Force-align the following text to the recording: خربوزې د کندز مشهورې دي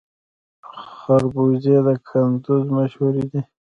خربوزې 0.97 1.77
د 1.85 1.87
کندز 2.07 2.65
مشهورې 2.77 3.23
دي 3.31 3.41